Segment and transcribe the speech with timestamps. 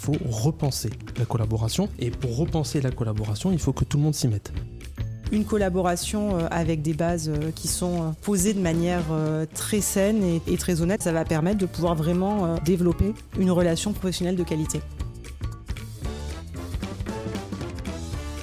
[0.00, 1.88] faut repenser la collaboration.
[1.98, 4.52] Et pour repenser la collaboration, il faut que tout le monde s'y mette
[5.32, 9.04] une collaboration euh, avec des bases euh, qui sont euh, posées de manière
[9.54, 14.36] très saine et très honnête, ça va permettre de pouvoir vraiment développer une relation professionnelle
[14.36, 14.80] de qualité.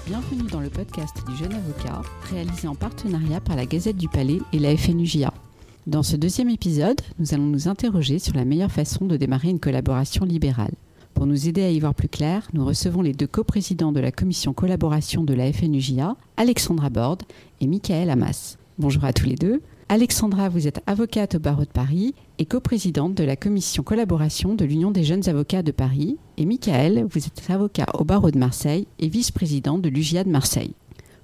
[0.08, 2.02] Bienvenue dans le podcast du jeune avocat,
[2.32, 5.34] réalisé en partenariat par la Gazette du Palais et la FNUJA.
[5.86, 9.60] Dans ce deuxième épisode, nous allons nous interroger sur la meilleure façon de démarrer une
[9.60, 10.74] collaboration libérale.
[11.18, 14.12] Pour nous aider à y voir plus clair, nous recevons les deux coprésidents de la
[14.12, 17.24] commission collaboration de la FNUJA, Alexandra Borde
[17.60, 18.60] et Michael Hamas.
[18.78, 19.64] Bonjour à tous les deux.
[19.90, 24.64] Alexandra, vous êtes avocate au barreau de Paris et coprésidente de la commission collaboration de
[24.64, 26.18] l'Union des jeunes avocats de Paris.
[26.38, 30.76] Et Michael, vous êtes avocat au barreau de Marseille et vice-président de l'UJA de Marseille.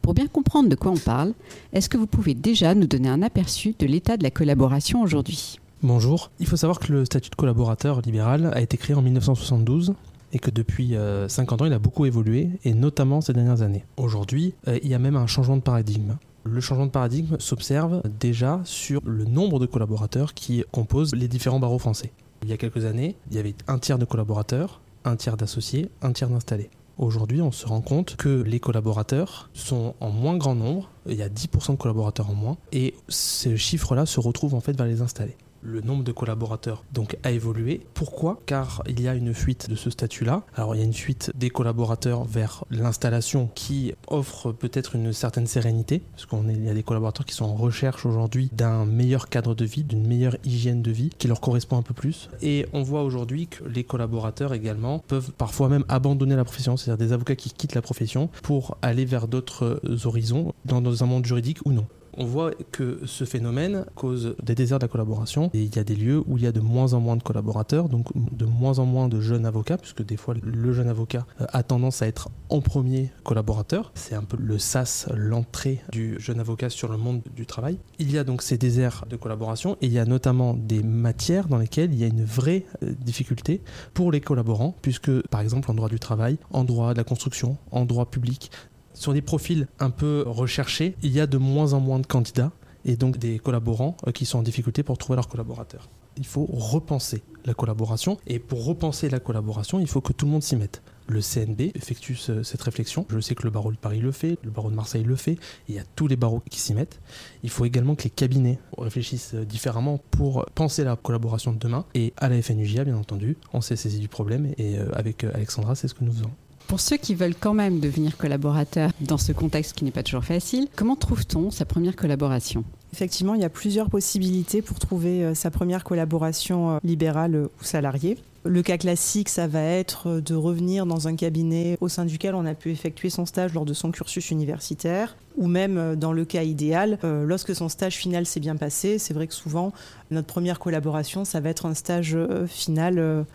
[0.02, 1.36] Pour bien comprendre de quoi on parle,
[1.72, 5.60] est-ce que vous pouvez déjà nous donner un aperçu de l'état de la collaboration aujourd'hui?
[5.86, 6.32] Bonjour.
[6.40, 9.96] Il faut savoir que le statut de collaborateur libéral a été créé en 1972
[10.32, 10.96] et que depuis
[11.28, 13.84] 50 euh, ans, il a beaucoup évolué, et notamment ces dernières années.
[13.98, 16.16] Aujourd'hui, euh, il y a même un changement de paradigme.
[16.46, 21.60] Le changement de paradigme s'observe déjà sur le nombre de collaborateurs qui composent les différents
[21.60, 22.14] barreaux français.
[22.44, 25.90] Il y a quelques années, il y avait un tiers de collaborateurs, un tiers d'associés,
[26.02, 26.70] un tiers d'installés.
[26.98, 31.24] Aujourd'hui, on se rend compte que les collaborateurs sont en moins grand nombre, il y
[31.24, 35.02] a 10% de collaborateurs en moins, et ce chiffre-là se retrouve en fait vers les
[35.02, 37.86] installés le nombre de collaborateurs donc a évolué.
[37.94, 38.40] Pourquoi?
[38.46, 40.44] Car il y a une fuite de ce statut-là.
[40.56, 45.48] Alors il y a une fuite des collaborateurs vers l'installation qui offre peut-être une certaine
[45.48, 49.56] sérénité, parce qu'il y a des collaborateurs qui sont en recherche aujourd'hui d'un meilleur cadre
[49.56, 52.30] de vie, d'une meilleure hygiène de vie qui leur correspond un peu plus.
[52.42, 57.08] Et on voit aujourd'hui que les collaborateurs également peuvent parfois même abandonner la profession, c'est-à-dire
[57.08, 61.60] des avocats qui quittent la profession pour aller vers d'autres horizons dans un monde juridique
[61.66, 61.86] ou non
[62.18, 65.84] on voit que ce phénomène cause des déserts de la collaboration et il y a
[65.84, 68.80] des lieux où il y a de moins en moins de collaborateurs, donc de moins
[68.80, 72.08] en moins de jeunes avocats, puisque des fois le jeune avocat euh, a tendance à
[72.08, 73.92] être en premier collaborateur.
[73.96, 77.78] C'est un peu le sas, l'entrée du jeune avocat sur le monde du travail.
[78.00, 81.48] Il y a donc ces déserts de collaboration et il y a notamment des matières
[81.48, 83.62] dans lesquelles il y a une vraie euh, difficulté
[83.94, 87.58] pour les collaborants, puisque par exemple en droit du travail, en droit de la construction,
[87.72, 88.52] en droit public,
[88.94, 92.52] sur des profils un peu recherchés, il y a de moins en moins de candidats
[92.86, 95.90] et donc des collaborants euh, qui sont en difficulté pour trouver leurs collaborateurs.
[96.18, 100.32] Il faut repenser la collaboration et pour repenser la collaboration, il faut que tout le
[100.32, 100.84] monde s'y mette.
[101.08, 103.06] Le CNB effectue cette réflexion.
[103.10, 105.38] Je sais que le barreau de Paris le fait, le barreau de Marseille le fait,
[105.68, 107.02] il y a tous les barreaux qui s'y mettent.
[107.42, 111.86] Il faut également que les cabinets réfléchissent différemment pour penser la collaboration de demain.
[111.94, 115.76] Et à la FNUJA, bien entendu, on s'est saisi du problème et euh, avec Alexandra,
[115.76, 116.32] c'est ce que nous faisons.
[116.68, 120.26] Pour ceux qui veulent quand même devenir collaborateurs dans ce contexte qui n'est pas toujours
[120.26, 122.64] facile, comment trouve-t-on sa première collaboration?
[122.94, 127.48] Effectivement, il y a plusieurs possibilités pour trouver euh, sa première collaboration euh, libérale euh,
[127.60, 128.20] ou salariée.
[128.46, 132.46] Le cas classique, ça va être de revenir dans un cabinet au sein duquel on
[132.46, 136.44] a pu effectuer son stage lors de son cursus universitaire, ou même dans le cas
[136.44, 139.00] idéal, lorsque son stage final s'est bien passé.
[139.00, 139.72] C'est vrai que souvent,
[140.12, 143.26] notre première collaboration, ça va être un stage final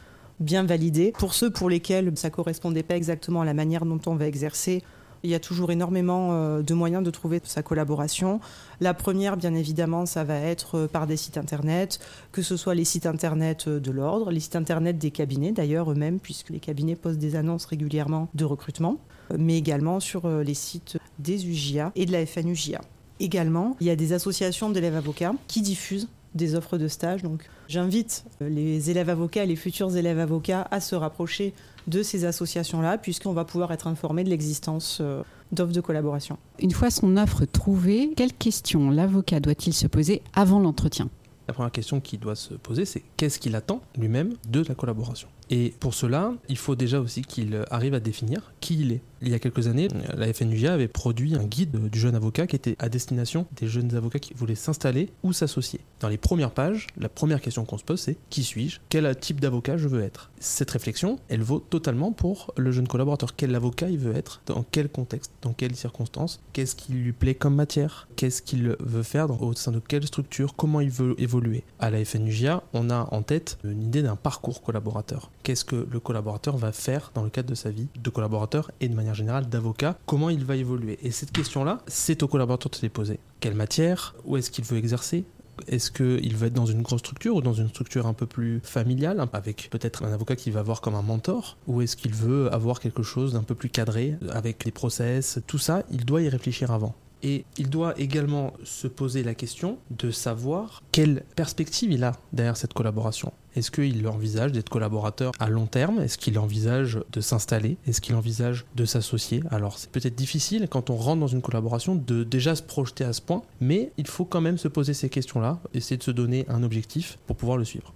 [0.41, 1.13] bien validé.
[1.19, 4.83] Pour ceux pour lesquels ça correspondait pas exactement à la manière dont on va exercer,
[5.23, 8.41] il y a toujours énormément euh, de moyens de trouver sa collaboration.
[8.81, 11.99] La première, bien évidemment, ça va être euh, par des sites internet,
[12.33, 15.91] que ce soit les sites internet euh, de l'ordre, les sites internet des cabinets d'ailleurs
[15.91, 18.99] eux-mêmes, puisque les cabinets postent des annonces régulièrement de recrutement,
[19.37, 22.81] mais également sur les sites des UJA et de la FNUJA.
[23.21, 27.23] Également, il y a des associations d'élèves avocats qui diffusent des offres de stage.
[27.23, 31.55] Donc, j'invite les élèves avocats et les futurs élèves avocats à se rapprocher
[31.87, 35.23] de ces associations-là, puisqu'on va pouvoir être informé de l'existence euh,
[35.53, 36.39] d'offres de collaboration.
[36.59, 41.09] Une fois son offre trouvée, quelles questions l'avocat doit-il se poser avant l'entretien?
[41.49, 45.29] La première question qu'il doit se poser, c'est qu'est-ce qu'il attend lui-même de la collaboration?
[45.49, 49.01] Et pour cela, il faut déjà aussi qu'il arrive à définir qui il est.
[49.21, 52.55] Il y a quelques années, la FNUJA avait produit un guide du jeune avocat qui
[52.55, 55.81] était à destination des jeunes avocats qui voulaient s'installer ou s'associer.
[56.01, 58.79] Dans les premières pages, la première question qu'on se pose, c'est qui suis-je?
[58.89, 60.31] Quel type d'avocat je veux être?
[60.39, 63.35] Cette réflexion, elle vaut totalement pour le jeune collaborateur.
[63.35, 64.41] Quel avocat il veut être?
[64.47, 65.33] Dans quel contexte?
[65.43, 66.41] Dans quelles circonstances?
[66.53, 68.07] Qu'est-ce qui lui plaît comme matière?
[68.15, 70.55] Qu'est-ce qu'il veut faire au sein de quelle structure?
[70.55, 71.65] Comment il veut évoluer?
[71.81, 75.31] À la FNUJA, on a en tête une idée d'un parcours collaborateur.
[75.43, 78.89] Qu'est-ce que le collaborateur va faire dans le cadre de sa vie de collaborateur et
[78.89, 80.99] de manière générale d'avocat, comment il va évoluer.
[81.03, 83.21] Et cette question-là, c'est au collaborateur de se les poser.
[83.41, 85.25] Quelle matière Où est-ce qu'il veut exercer?
[85.67, 88.61] Est-ce qu'il veut être dans une grosse structure ou dans une structure un peu plus
[88.63, 91.57] familiale, avec peut-être un avocat qui va voir comme un mentor?
[91.67, 95.59] Ou est-ce qu'il veut avoir quelque chose d'un peu plus cadré, avec les process Tout
[95.59, 96.95] ça, il doit y réfléchir avant.
[97.23, 102.57] Et il doit également se poser la question de savoir quelle perspective il a derrière
[102.57, 103.33] cette collaboration.
[103.59, 105.99] Est-ce qu'il envisage d'être collaborateur à long terme?
[105.99, 107.77] Est-ce qu'il envisage de s'installer?
[107.89, 109.43] Est-ce qu'il envisage de s'associer?
[109.51, 113.13] Alors c'est peut-être difficile quand on rentre dans une collaboration de déjà se projeter à
[113.13, 116.47] ce point, mais il faut quand même se poser ces questions-là, essayer de se donner
[116.49, 117.93] un objectif pour pouvoir le suivre.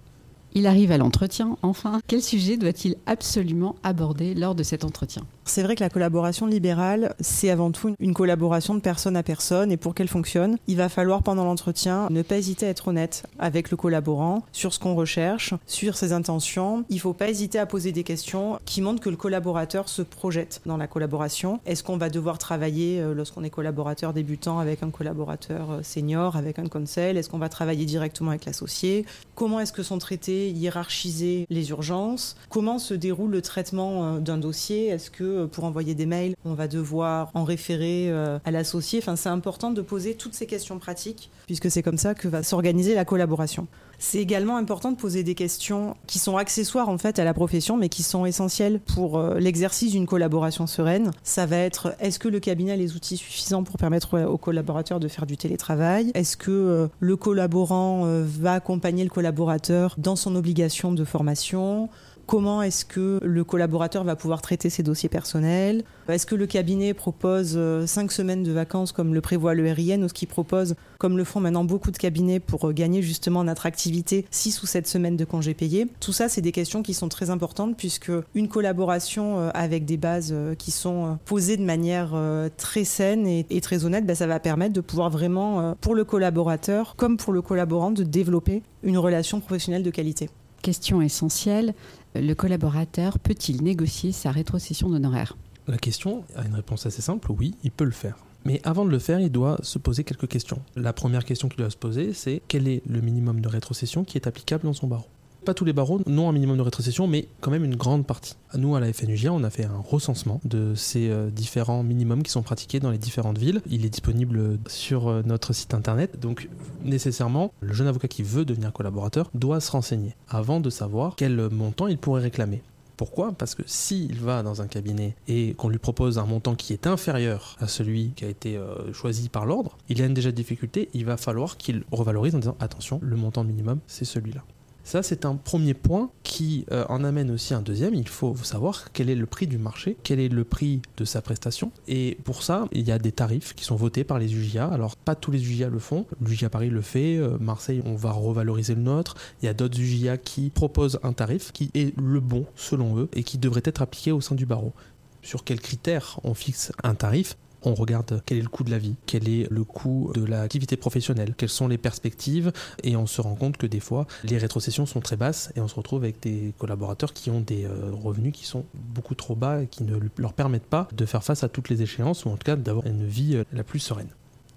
[0.55, 1.99] Il arrive à l'entretien, enfin.
[2.05, 5.23] Quel sujet doit-il absolument aborder lors de cet entretien?
[5.45, 9.71] C'est vrai que la collaboration libérale, c'est avant tout une collaboration de personne à personne
[9.71, 13.23] et pour qu'elle fonctionne, il va falloir pendant l'entretien ne pas hésiter à être honnête
[13.39, 16.85] avec le collaborant sur ce qu'on recherche, sur ses intentions.
[16.89, 20.03] Il ne faut pas hésiter à poser des questions qui montrent que le collaborateur se
[20.03, 21.59] projette dans la collaboration.
[21.65, 26.37] Est-ce qu'on va devoir travailler euh, lorsqu'on est collaborateur débutant avec un collaborateur euh, senior,
[26.37, 27.17] avec un conseil?
[27.17, 29.05] Est-ce qu'on va travailler directement avec l'associé?
[29.35, 32.35] Comment est-ce que sont traités hiérarchiser les urgences.
[32.49, 34.87] Comment se déroule le traitement euh, d'un dossier?
[34.87, 38.99] Est-ce que euh, pour envoyer des mails, on va devoir en référer euh, à l'associé?
[38.99, 42.43] Enfin, c'est important de poser toutes ces questions pratiques, puisque c'est comme ça que va
[42.43, 43.67] s'organiser la collaboration.
[44.05, 47.77] C'est également important de poser des questions qui sont accessoires en fait à la profession,
[47.77, 51.11] mais qui sont essentielles pour l'exercice d'une collaboration sereine.
[51.23, 54.99] Ça va être est-ce que le cabinet a les outils suffisants pour permettre aux collaborateurs
[54.99, 56.11] de faire du télétravail?
[56.15, 61.89] Est-ce que le collaborant va accompagner le collaborateur dans son obligation de formation?
[62.25, 65.83] Comment est-ce que le collaborateur va pouvoir traiter ses dossiers personnels?
[66.07, 70.03] Est-ce que le cabinet propose euh, cinq semaines de vacances comme le prévoit le RIN
[70.03, 73.41] ou ce qu'il propose, comme le font maintenant beaucoup de cabinets pour euh, gagner justement
[73.41, 75.87] en attractivité, six ou sept semaines de congés payés?
[75.99, 79.97] Tout ça, c'est des questions qui sont très importantes puisque une collaboration euh, avec des
[79.97, 82.15] bases qui sont posées de manière
[82.57, 86.95] très saine et, très honnête, ben, ça va permettre de pouvoir vraiment, pour le collaborateur
[86.95, 90.29] comme pour le collaborant, de développer une relation professionnelle de qualité.
[90.63, 91.73] Question essentielle,
[92.15, 95.35] le collaborateur peut-il négocier sa rétrocession d'honoraires
[95.67, 98.15] La question a une réponse assez simple, oui, il peut le faire.
[98.45, 100.61] Mais avant de le faire, il doit se poser quelques questions.
[100.77, 104.17] La première question qu'il doit se poser, c'est quel est le minimum de rétrocession qui
[104.17, 105.07] est applicable dans son barreau?
[105.43, 108.35] Pas tous les barreaux n'ont un minimum de rétrocession, mais quand même une grande partie.
[108.55, 112.31] Nous, à la FNUGA, on a fait un recensement de ces euh, différents minimums qui
[112.31, 113.61] sont pratiqués dans les différentes villes.
[113.69, 116.19] Il est disponible sur euh, notre site internet.
[116.19, 116.49] Donc,
[116.83, 121.49] nécessairement, le jeune avocat qui veut devenir collaborateur doit se renseigner avant de savoir quel
[121.49, 122.61] montant il pourrait réclamer.
[122.97, 123.31] Pourquoi?
[123.31, 126.87] Parce que s'il va dans un cabinet et qu'on lui propose un montant qui est
[126.87, 130.89] inférieur à celui qui a été euh, choisi par l'ordre, il a une déjà difficulté,
[130.93, 134.43] il va falloir qu'il revalorise en disant attention, le montant minimum, c'est celui-là.
[134.83, 137.93] Ça, c'est un premier point qui euh, en amène aussi un deuxième.
[137.93, 141.21] Il faut savoir quel est le prix du marché, quel est le prix de sa
[141.21, 141.71] prestation.
[141.87, 144.67] Et pour ça, il y a des tarifs qui sont votés par les UJA.
[144.67, 146.05] Alors, pas tous les UJA le font.
[146.21, 147.17] L'UJA Paris le fait.
[147.17, 149.15] Euh, Marseille, on va revaloriser le nôtre.
[149.41, 153.09] Il y a d'autres UJA qui proposent un tarif qui est le bon selon eux
[153.13, 154.73] et qui devrait être appliqué au sein du barreau
[155.21, 158.77] sur quels critères on fixe un tarif on regarde quel est le coût de la
[158.77, 162.51] vie, quel est le coût de l'activité professionnelle, quelles sont les perspectives,
[162.83, 165.67] et on se rend compte que des fois, les rétrocessions sont très basses, et on
[165.67, 169.61] se retrouve avec des collaborateurs qui ont des euh, revenus qui sont beaucoup trop bas
[169.61, 172.37] et qui ne leur permettent pas de faire face à toutes les échéances, ou en
[172.37, 174.09] tout cas d'avoir une vie euh, la plus sereine.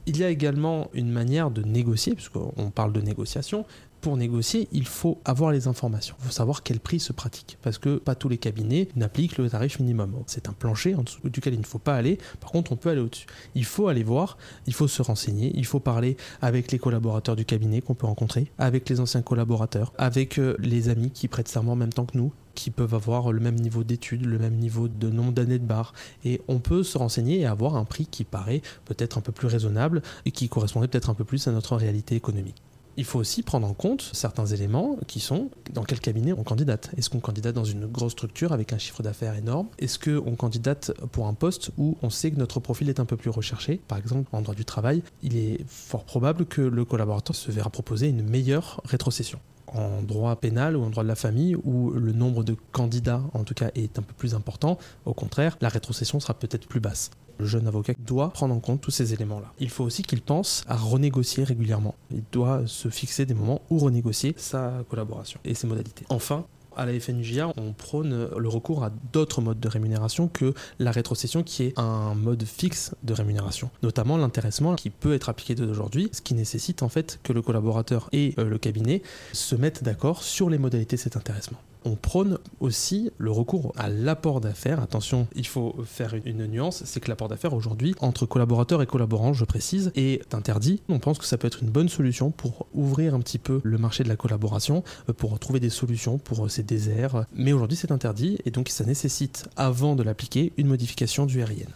[0.09, 3.67] Il y a également une manière de négocier, puisqu'on parle de négociation,
[4.01, 6.15] pour négocier, il faut avoir les informations.
[6.21, 7.59] Il faut savoir quel prix se pratique.
[7.63, 10.13] Parce que pas tous les cabinets n'appliquent le tarif minimum.
[10.27, 12.19] C'est un plancher en dessous duquel il ne faut pas aller.
[12.41, 13.27] Par contre, on peut aller au-dessus.
[13.55, 17.45] Il faut aller voir, il faut se renseigner, il faut parler avec les collaborateurs du
[17.45, 21.73] cabinet qu'on peut rencontrer, avec les anciens collaborateurs, avec euh, les amis qui prêtent serment
[21.73, 24.89] en même temps que nous qui peuvent avoir le même niveau d'études, le même niveau
[24.89, 25.93] de nombre d'années de barre.
[26.25, 29.47] Et on peut se renseigner et avoir un prix qui paraît peut-être un peu plus
[29.47, 32.63] raisonnable et qui correspondrait peut-être un peu plus à notre réalité économique
[32.97, 36.91] il faut aussi prendre en compte certains éléments qui sont dans quel cabinet on candidate.
[36.97, 39.69] Est-ce qu'on candidate dans une grosse structure avec un chiffre d'affaires énorme?
[39.79, 43.17] Est-ce qu'on candidate pour un poste où on sait que notre profil est un peu
[43.17, 43.81] plus recherché?
[43.89, 47.71] Par exemple, en droit du travail, il est fort probable que le collaborateur se verra
[47.71, 49.39] proposer une meilleure rétrocession
[49.69, 53.45] en droit pénal ou en droit de la famille où le nombre de candidats en
[53.45, 57.11] tout cas est un peu plus important, au contraire, la rétrocession sera peut-être plus basse.
[57.39, 59.53] Le jeune avocat doit prendre en compte tous ces éléments-là.
[59.59, 61.95] Il faut aussi qu'il pense à renégocier régulièrement.
[62.11, 66.07] Il doit se fixer des moments où renégocier sa collaboration et ses modalités.
[66.09, 70.91] Enfin, à la FNJA, on prône le recours à d'autres modes de rémunération que la
[70.91, 75.65] rétrocession qui est un mode fixe de rémunération, notamment l'intéressement qui peut être appliqué dès
[75.65, 79.03] aujourd'hui, ce qui nécessite en fait que le collaborateur et euh, le cabinet
[79.33, 83.89] se mettent d'accord sur les modalités de cet intéressement on prône aussi le recours à
[83.89, 84.81] l'apport d'affaires.
[84.81, 89.33] Attention, il faut faire une nuance, c'est que l'apport d'affaires aujourd'hui, entre collaborateurs et collaborants,
[89.33, 90.83] je précise, est interdit.
[90.89, 93.79] On pense que ça peut être une bonne solution pour ouvrir un petit peu le
[93.79, 97.25] marché de la collaboration, euh, pour trouver des solutions pour ces déserts.
[97.33, 101.71] Mais aujourd'hui, c'est interdit et donc ça nécessite, avant de l'appliquer, une modification du RIN.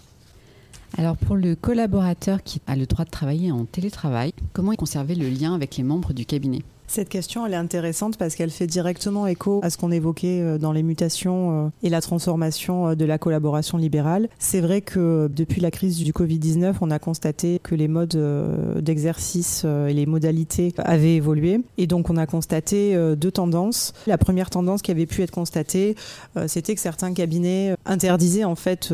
[0.99, 5.29] Alors pour le collaborateur qui a le droit de travailler en télétravail, comment conserver le
[5.29, 6.62] lien avec les membres du cabinet?
[6.91, 10.59] Cette question, elle est intéressante parce qu'elle fait directement écho à ce qu'on évoquait euh,
[10.59, 14.29] dans les mutations euh, et la transformation euh, de la collaboration libérale.
[14.41, 18.19] C'est vrai que depuis la crise du Covid-19, on a constaté que les modes
[18.81, 21.61] d'exercice et les modalités avaient évolué.
[21.79, 23.93] Et donc, on a constaté deux tendances.
[24.07, 25.95] La première tendance qui avait pu être constatée,
[26.47, 28.93] c'était que certains cabinets interdisaient en fait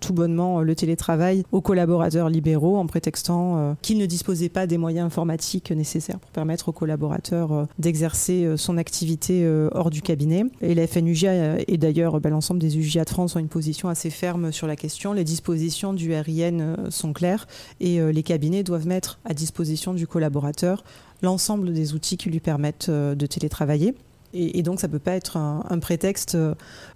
[0.00, 5.06] tout bonnement le télétravail aux collaborateurs libéraux en prétextant qu'ils ne disposaient pas des moyens
[5.06, 10.44] informatiques nécessaires pour permettre aux collaborateurs euh, d'exercer euh, son activité euh, hors du cabinet.
[10.60, 14.52] Et la et d'ailleurs bah, l'ensemble des UGA de France ont une position assez ferme
[14.52, 15.12] sur la question.
[15.12, 17.46] Les dispositions du RIN sont claires
[17.80, 20.84] et les cabinets doivent mettre à disposition du collaborateur
[21.22, 23.94] l'ensemble des outils qui lui permettent de télétravailler.
[24.34, 26.36] Et, donc ça ne peut pas être un prétexte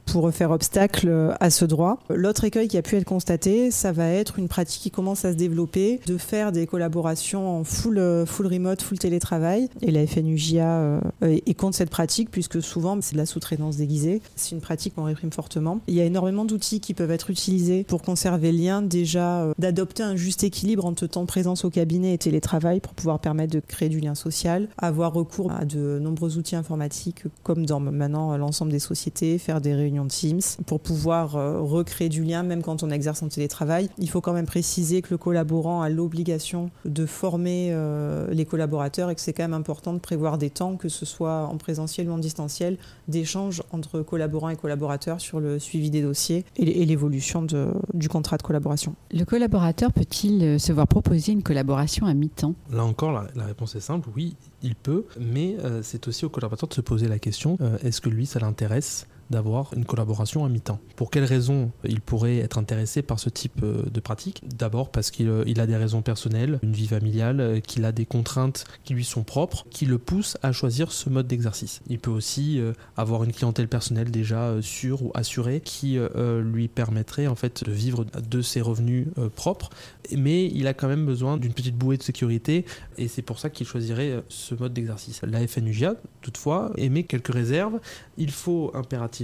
[0.06, 1.98] pour faire obstacle à ce droit.
[2.08, 5.32] L'autre écueil qui a pu être constaté, ça va être une pratique qui commence à
[5.32, 9.68] se développer, de faire des collaborations en full, full remote, full télétravail.
[9.82, 14.20] Et la FNUJA euh, est contre cette pratique, puisque souvent c'est de la sous-traitance déguisée.
[14.36, 15.80] C'est une pratique qu'on réprime fortement.
[15.86, 19.52] Il y a énormément d'outils qui peuvent être utilisés pour conserver le lien, déjà euh,
[19.58, 23.60] d'adopter un juste équilibre entre temps présence au cabinet et télétravail pour pouvoir permettre de
[23.60, 28.70] créer du lien social, avoir recours à de nombreux outils informatiques comme dans maintenant l'ensemble
[28.70, 32.82] des sociétés, faire des réunions de Teams pour pouvoir euh, recréer du lien, même quand
[32.82, 33.88] on exerce en télétravail.
[33.98, 39.10] Il faut quand même préciser que le collaborant a l'obligation de former euh, les collaborateurs
[39.10, 42.08] et que c'est quand même important de prévoir des temps, que ce soit en présentiel
[42.08, 42.78] ou en distanciel,
[43.08, 47.46] d'échange entre collaborants et collaborateurs sur le suivi des dossiers et l'évolution
[47.94, 48.94] du contrat de collaboration.
[49.12, 52.54] Le collaborateur peut-il euh, se voir proposer une collaboration à mi-temps?
[52.72, 56.74] Là encore, la, réponse est simple, oui, il peut, mais c'est aussi au collaborateur de
[56.74, 59.06] se poser la question, est-ce que lui, ça l'intéresse?
[59.30, 60.80] D'avoir une collaboration à mi-temps.
[60.96, 64.42] Pour quelles raisons il pourrait être intéressé par ce type euh, de pratique?
[64.56, 68.06] D'abord parce qu'il euh, a des raisons personnelles, une vie familiale, euh, qu'il a des
[68.06, 71.80] contraintes qui lui sont propres, qui le poussent à choisir ce mode d'exercice.
[71.88, 72.60] Il peut aussi
[72.96, 75.98] avoir une clientèle personnelle déjà sûre ou assurée qui
[76.42, 79.70] lui permettrait en fait de vivre de ses revenus propres,
[80.16, 82.64] mais il a quand même besoin d'une petite bouée de sécurité
[82.98, 85.22] et c'est pour ça qu'il choisirait ce mode d'exercice.
[85.22, 87.80] La FNUGA, toutefois, émet quelques réserves.
[88.16, 89.14] Il faut impérativement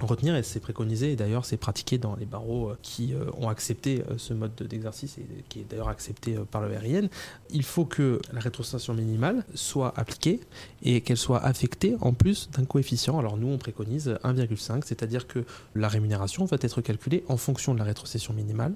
[0.00, 3.48] retenir, et c'est préconisé, et d'ailleurs c'est pratiqué dans les barreaux euh, qui euh, ont
[3.48, 7.08] accepté euh, ce mode d'exercice, et qui est d'ailleurs accepté par le RIN,
[7.50, 10.40] il faut que la rétrocession minimale soit appliquée
[10.82, 13.18] et qu'elle soit affectée en plus d'un coefficient.
[13.18, 15.44] Alors nous on préconise 1,5, c'est-à-dire que
[15.74, 18.74] la rémunération va être calculée en fonction de la rétrocession minimale,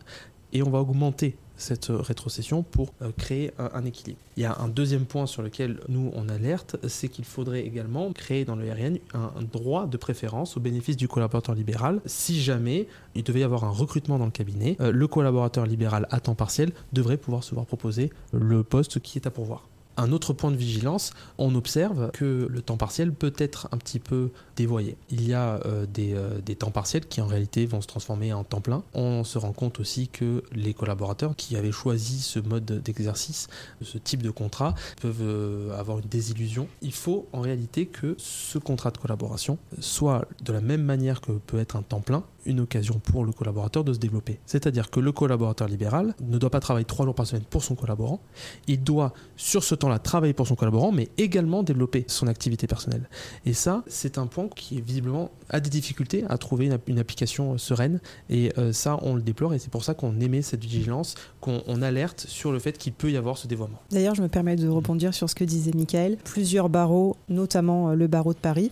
[0.52, 4.18] et on va augmenter cette rétrocession pour euh, créer un, équilibre.
[4.36, 8.12] Il y a un deuxième point sur lequel nous on alerte, c'est qu'il faudrait également
[8.12, 12.88] créer dans le RN un, droit de préférence au bénéfice du collaborateur libéral si jamais
[13.14, 16.34] il devait y avoir un recrutement dans le cabinet, euh, le collaborateur libéral à temps
[16.34, 19.69] partiel devrait pouvoir se voir proposer le poste qui est à pourvoir.
[19.96, 23.98] Un autre point de vigilance, on observe que le temps partiel peut être un petit
[23.98, 24.96] peu dévoyé.
[25.10, 28.44] Il y a euh, euh, des, temps partiels qui en réalité vont se transformer en
[28.44, 28.82] temps plein.
[28.94, 33.48] On se rend compte aussi que les collaborateurs qui avaient choisi ce mode d'exercice,
[33.82, 36.68] ce type de contrat, peuvent euh, avoir une désillusion.
[36.82, 41.32] Il faut en réalité que ce contrat de collaboration soit de la même manière que
[41.32, 44.38] peut être un temps plein, une occasion pour le collaborateur de se développer.
[44.46, 47.74] C'est-à-dire que le collaborateur libéral ne doit pas travailler trois jours par semaine pour son
[47.74, 48.20] collaborant,
[48.66, 53.08] il doit sur ce temps-là travailler pour son collaborant, mais également développer son activité personnelle.
[53.46, 57.58] Et ça, c'est un point qui visiblement a des difficultés à trouver une, application euh,
[57.58, 61.14] sereine, et euh, ça, on le déplore, et c'est pour ça qu'on émet cette vigilance,
[61.40, 63.80] qu'on alerte sur le fait qu'il peut y avoir ce dévoiement.
[63.90, 66.16] D'ailleurs, je me permets de rebondir sur ce que disait Michael.
[66.24, 68.70] Plusieurs barreaux, notamment euh, le barreau de Paris,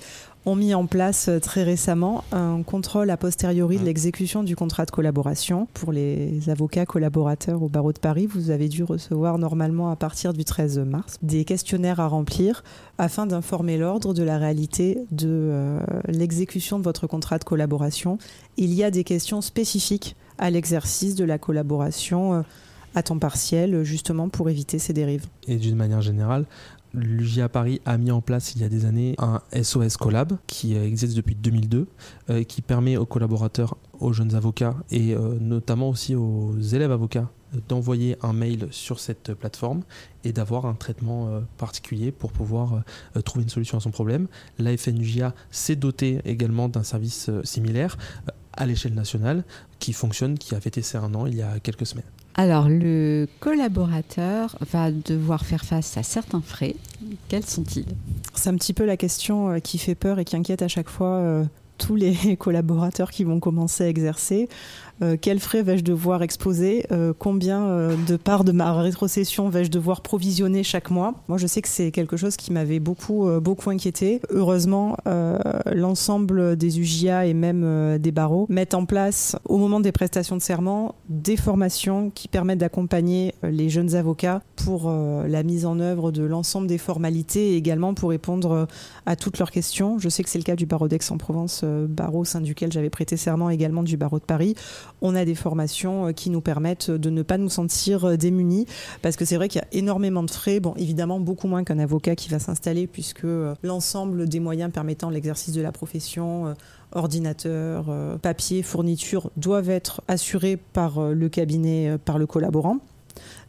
[0.49, 3.85] ont mis en place euh, très récemment un contrôle a posteriori de mmh.
[3.85, 5.69] l'exécution du contrat de collaboration.
[5.75, 10.33] Pour les avocats collaborateurs au barreau de Paris, vous avez dû recevoir normalement à partir
[10.33, 12.65] du 13 mars des questionnaires à remplir
[12.97, 18.19] afin d'informer l'ordre de la réalité de euh, l'exécution de votre contrat de collaboration.
[18.57, 22.43] Il y a des questions spécifiques à l'exercice de la collaboration euh,
[22.95, 25.27] à temps partiel, justement pour éviter ces dérives.
[25.47, 26.47] Et d'une manière générale,
[26.99, 30.77] L'UGA Paris a mis en place il y a des années un SOS Collab qui
[30.77, 31.87] existe depuis 2002,
[32.31, 37.31] euh, qui permet aux collaborateurs, aux jeunes avocats et euh, notamment aussi aux élèves avocats
[37.69, 39.83] d'envoyer un mail sur cette plateforme
[40.23, 42.83] et d'avoir un traitement euh, particulier pour pouvoir
[43.25, 44.27] trouver une solution à son problème.
[44.59, 47.97] La FNUGA s'est dotée également d'un service similaire
[48.59, 49.45] à l'échelle nationale
[49.79, 52.05] qui fonctionne, qui a fêté ses un an il y a quelques semaines.
[52.35, 56.77] Alors, le collaborateur va devoir faire face à certains frais.
[57.29, 57.87] Quels sont-ils?
[58.35, 60.89] C'est un petit peu la question euh, qui fait peur et qui inquiète à chaque
[60.89, 61.45] fois euh,
[61.79, 64.49] tous les collaborateurs qui vont commencer à exercer.
[65.21, 66.87] Quels frais vais-je devoir exposer
[67.19, 71.15] Combien de parts de ma rétrocession vais-je devoir provisionner chaque mois?
[71.29, 74.21] Moi, je sais que c'est quelque chose qui m'avait beaucoup, beaucoup inquiété.
[74.31, 74.97] Heureusement,
[75.67, 80.43] l'ensemble des UJA et même des barreaux mettent en place, au moment des prestations de
[80.43, 86.23] serment, des formations qui permettent d'accompagner les jeunes avocats pour la mise en œuvre de
[86.23, 88.67] l'ensemble des formalités et également pour répondre
[89.07, 89.99] à toutes leurs questions.
[89.99, 92.91] Je sais que c'est le cas du barreau d'Aix-en-Provence, euh, barreau au sein duquel j'avais
[92.91, 94.55] prêté serment également du barreau de Paris.
[95.01, 98.67] On a des formations euh, qui nous permettent de ne pas nous sentir euh, démunis
[99.03, 100.61] parce que c'est vrai qu'il y a énormément de frais.
[100.61, 103.27] Bon, évidemment, beaucoup moins qu'un avocat qui va s'installer puisque
[103.63, 106.55] l'ensemble des moyens permettant l'exercice de la profession,
[106.93, 107.87] ordinateur,
[108.21, 112.79] papier, fourniture doivent être assurés par le cabinet, par le collaborant.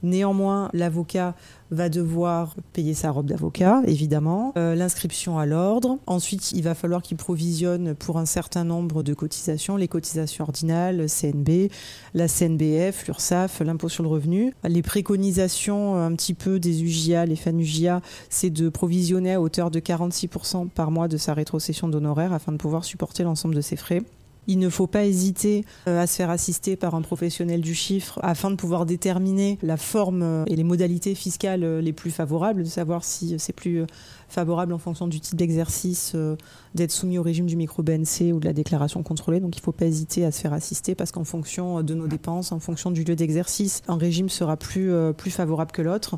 [0.02, 1.36] Néanmoins, l'avocat
[1.72, 6.00] va devoir payer sa robe d'avocat, évidemment, euh, l'inscription à l'ordre.
[6.08, 11.08] Ensuite, il va falloir qu'il provisionne pour un certain nombre de cotisations, les cotisations ordinales,
[11.08, 11.70] CNB,
[12.14, 14.54] la CNBF, l'URSSAF, l'impôt sur le revenu.
[14.64, 19.80] Les préconisations un petit peu des UJA, les FANUJIA, c'est de provisionner à hauteur de
[19.80, 24.02] 46% par mois de sa rétrocession d'honoraires afin de pouvoir supporter l'ensemble de ses frais.
[24.52, 28.20] Il ne faut pas hésiter euh, à se faire assister par un professionnel du chiffre
[28.24, 32.64] afin de pouvoir déterminer la forme euh, et les modalités fiscales euh, les plus favorables,
[32.64, 33.86] de savoir si c'est plus
[34.28, 36.16] favorable en fonction du type d'exercice
[36.74, 39.40] d'être soumis au régime du micro-BNC ou de la déclaration contrôlée.
[39.40, 42.08] Donc il ne faut pas hésiter à se faire assister parce qu'en fonction de nos
[42.08, 46.16] dépenses, en fonction du lieu d'exercice, un régime sera plus, plus favorable que l'autre.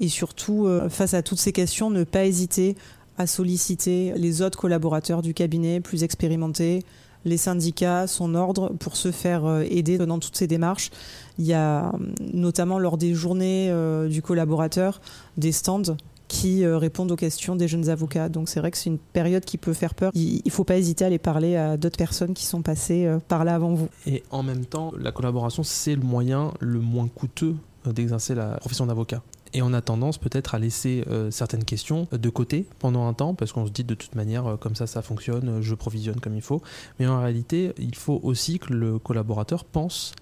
[0.00, 2.76] Et surtout, face à toutes ces questions, ne pas hésiter
[3.16, 6.82] à solliciter les autres collaborateurs du cabinet plus expérimentés,
[7.24, 10.90] les syndicats, son ordre pour se faire euh, aider dans toutes ces démarches.
[11.38, 11.92] Il y a
[12.32, 15.00] notamment lors des journées euh, du collaborateur
[15.36, 15.96] des stands
[16.28, 18.28] qui euh, répondent aux questions des jeunes avocats.
[18.28, 20.10] Donc c'est vrai que c'est une période qui peut faire peur.
[20.14, 23.44] Il ne faut pas hésiter à aller parler à d'autres personnes qui sont passées par
[23.44, 23.88] là avant vous.
[24.06, 27.54] Et en même temps, la collaboration, c'est le moyen le moins coûteux
[27.86, 29.22] d'exercer la profession d'avocat
[29.54, 33.34] et on a tendance peut-être à laisser euh, certaines questions de côté pendant un temps
[33.34, 36.20] parce qu'on se dit de toute manière euh, comme ça ça fonctionne, euh, je provisionne
[36.20, 36.60] comme il faut.
[36.98, 40.12] Mais en réalité, il faut aussi que le collaborateur pense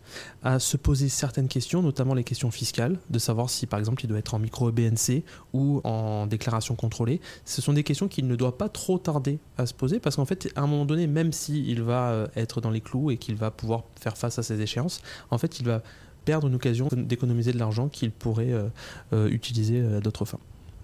[0.42, 4.09] à se poser certaines questions, notamment les questions fiscales, de savoir si par exemple il
[4.09, 7.20] doit être en micro-BNC ou en déclaration contrôlée.
[7.46, 10.26] Ce sont des questions qu'il ne doit pas trop tarder à se poser parce qu'en
[10.26, 13.37] fait, à un moment donné, même s'il il va être dans les clous et qu'il
[13.37, 15.83] va pouvoir faire face à ces échéances, en fait, il va
[16.24, 18.68] perdre une occasion d'économiser de l'argent qu'il pourrait euh,
[19.12, 20.38] euh, utiliser à d'autres fins.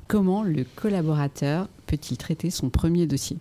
[0.07, 3.37] Comment le collaborateur peut-il traiter son premier dossier?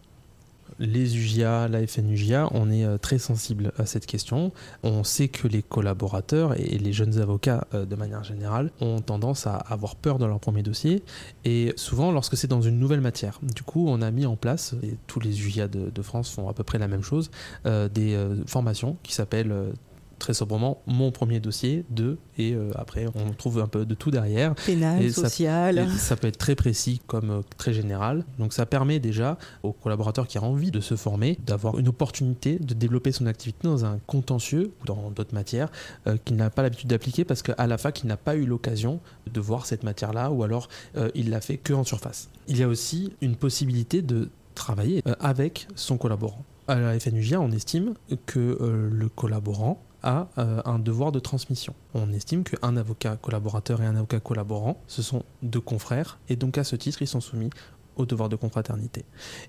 [0.79, 4.51] Les UJA, la FNUJA, on est euh, très sensible à cette question.
[4.83, 9.55] On sait que les collaborateurs et les jeunes avocats, de manière générale, ont tendance à
[9.55, 11.03] avoir peur dans leur premier dossier,
[11.45, 13.39] et souvent lorsque c'est dans une nouvelle matière.
[13.41, 16.53] Du coup, on a mis en place, et tous les UJA de, France font à
[16.53, 17.31] peu près la même chose,
[17.65, 19.73] des formations qui s'appellent
[20.17, 24.12] très sobrement mon premier dossier, deux, et euh, après on trouve un peu de tout
[24.12, 24.56] derrière.
[24.56, 25.88] Pénal, social.
[25.97, 28.25] Ça, peut être très précis comme euh, très général.
[28.39, 32.60] Donc ça permet déjà aux collaborateurs qui ont envie de se former d'avoir une opportunité
[32.60, 35.69] de développer son activité dans un contentieux ou dans d'autres matières
[36.08, 38.99] euh, qu'il n'a pas l'habitude d'appliquer parce qu'à la fac il n'a pas eu l'occasion
[39.32, 40.69] de voir cette matière-là ou alors
[41.15, 42.30] il l'a fait que en surface.
[42.47, 46.43] Il y a aussi une possibilité de travailler avec son collaborant.
[46.67, 47.93] À la FNUGIA, on estime
[48.25, 48.58] que
[48.91, 51.75] le collaborant a euh, un devoir de transmission.
[51.93, 56.57] On estime qu'un avocat collaborateur et un avocat collaborant, ce sont deux confrères, et donc
[56.57, 57.49] à ce titre, ils sont soumis
[57.97, 59.03] au devoir de confraternité.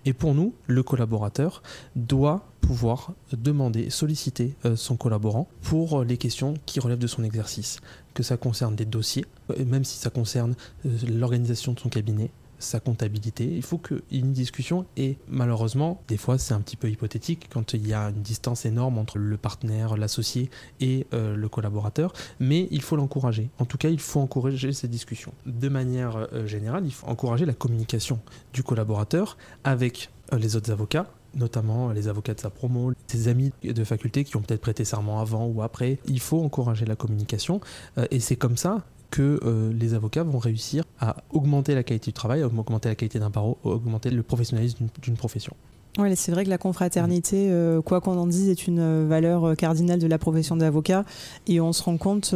[0.04, 1.62] Et pour nous, le collaborateur
[1.94, 7.78] doit pouvoir demander, solliciter euh, son collaborant pour les questions qui relèvent de son exercice,
[8.14, 12.80] que ça concerne des dossiers, euh, même si ça concerne l'organisation de son cabinet, sa
[12.80, 13.44] comptabilité.
[13.44, 16.90] Il faut qu'il y ait une discussion et malheureusement, des fois c'est un petit peu
[16.90, 21.48] hypothétique quand il y a une distance énorme entre le partenaire, l'associé et euh, le
[21.48, 23.50] collaborateur, mais il faut l'encourager.
[23.58, 25.32] En tout cas, il faut encourager ces discussions.
[25.46, 28.20] De manière euh, générale, il faut encourager la communication
[28.52, 33.52] du collaborateur avec euh, les autres avocats, notamment les avocats de sa promo, ses amis
[33.62, 35.98] de faculté qui ont peut-être prêté serment avant ou après.
[36.06, 37.60] Il faut encourager la communication
[38.10, 42.14] et c'est comme ça que euh, les avocats vont réussir à augmenter la qualité du
[42.14, 45.54] travail, à augmenter la qualité d'un barreau, à augmenter le professionnalisme d'une profession.
[45.98, 49.56] Oui, c'est vrai que la confraternité, euh, quoi qu'on en dise, est une euh, valeur
[49.56, 51.04] cardinale de la profession d'avocat
[51.46, 52.34] et on se rend compte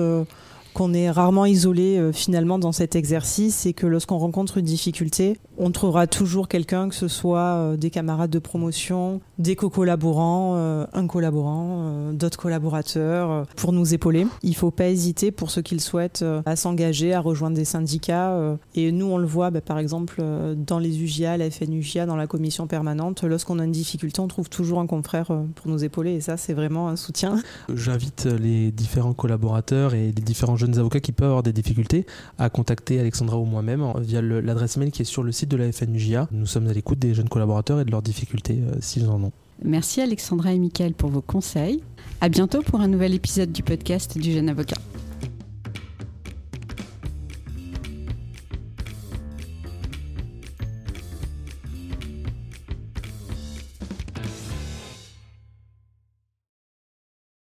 [0.74, 5.70] qu'on est rarement isolé finalement dans cet exercice et que lorsqu'on rencontre une difficulté, On
[5.70, 10.56] trouvera toujours quelqu'un, que ce soit des camarades de promotion, des co-collaborants,
[10.92, 14.26] un collaborant, d'autres collaborateurs, pour nous épauler.
[14.42, 17.64] Il ne faut pas hésiter pour ceux qui le souhaitent à s'engager, à rejoindre des
[17.64, 18.56] syndicats.
[18.74, 20.20] Et nous, on le voit, bah, par exemple,
[20.56, 24.50] dans les UGA, la FNUGA, dans la commission permanente, lorsqu'on a une difficulté, on trouve
[24.50, 26.14] toujours un confrère pour nous épauler.
[26.14, 27.40] Et ça, c'est vraiment un soutien.
[27.72, 32.04] J'invite les différents collaborateurs et les différents jeunes avocats qui peuvent avoir des difficultés
[32.38, 35.70] à contacter Alexandra ou moi-même via l'adresse mail qui est sur le site de la
[35.70, 36.28] FNUJA.
[36.32, 39.32] Nous sommes à l'écoute des jeunes collaborateurs et de leurs difficultés euh, s'ils en ont.
[39.64, 41.82] Merci Alexandra et Mickaël pour vos conseils.
[42.20, 44.78] À bientôt pour un nouvel épisode du podcast du Jeune Avocat.